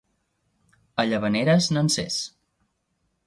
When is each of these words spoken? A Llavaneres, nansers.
A 1.03 1.05
Llavaneres, 1.09 1.69
nansers. 1.77 2.17